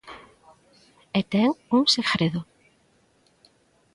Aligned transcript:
E 1.19 1.21
ten 1.31 1.49
un 1.77 1.83
segredo. 1.95 2.41